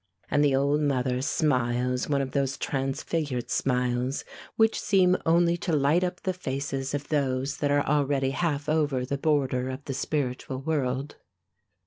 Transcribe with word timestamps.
And 0.31 0.43
the 0.43 0.55
old 0.55 0.81
mother 0.81 1.21
smiles 1.21 2.09
one 2.09 2.23
of 2.23 2.31
those 2.31 2.57
transfigured 2.57 3.51
smiles 3.51 4.25
which 4.55 4.81
seem 4.81 5.15
only 5.27 5.57
to 5.57 5.73
light 5.75 6.03
up 6.03 6.23
the 6.23 6.33
faces 6.33 6.95
of 6.95 7.09
those 7.09 7.57
that 7.57 7.69
are 7.69 7.85
already 7.85 8.31
half 8.31 8.67
over 8.67 9.05
the 9.05 9.19
border 9.19 9.69
of 9.69 9.85
the 9.85 9.93
spiritual 9.93 10.57
world. 10.59 11.17